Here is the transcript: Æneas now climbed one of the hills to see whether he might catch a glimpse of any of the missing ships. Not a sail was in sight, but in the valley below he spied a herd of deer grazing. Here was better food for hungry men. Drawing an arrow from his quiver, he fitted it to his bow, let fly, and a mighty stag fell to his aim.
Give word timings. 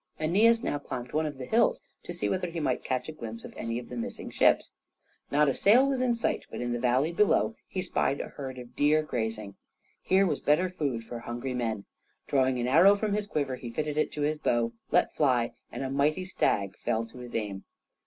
Æneas 0.19 0.63
now 0.63 0.79
climbed 0.79 1.13
one 1.13 1.27
of 1.27 1.37
the 1.37 1.45
hills 1.45 1.79
to 2.05 2.11
see 2.11 2.27
whether 2.27 2.47
he 2.49 2.59
might 2.59 2.83
catch 2.83 3.07
a 3.07 3.11
glimpse 3.11 3.45
of 3.45 3.53
any 3.55 3.77
of 3.77 3.89
the 3.89 3.95
missing 3.95 4.31
ships. 4.31 4.71
Not 5.29 5.47
a 5.47 5.53
sail 5.53 5.85
was 5.87 6.01
in 6.01 6.15
sight, 6.15 6.43
but 6.49 6.59
in 6.59 6.73
the 6.73 6.79
valley 6.79 7.11
below 7.11 7.53
he 7.67 7.83
spied 7.83 8.19
a 8.19 8.29
herd 8.29 8.57
of 8.57 8.75
deer 8.75 9.03
grazing. 9.03 9.57
Here 10.01 10.25
was 10.25 10.39
better 10.39 10.71
food 10.71 11.03
for 11.03 11.19
hungry 11.19 11.53
men. 11.53 11.85
Drawing 12.25 12.57
an 12.57 12.65
arrow 12.67 12.95
from 12.95 13.13
his 13.13 13.27
quiver, 13.27 13.57
he 13.57 13.69
fitted 13.69 13.95
it 13.95 14.11
to 14.13 14.21
his 14.21 14.39
bow, 14.39 14.73
let 14.89 15.13
fly, 15.15 15.51
and 15.71 15.83
a 15.83 15.91
mighty 15.91 16.25
stag 16.25 16.75
fell 16.79 17.05
to 17.05 17.19
his 17.19 17.35
aim. 17.35 17.65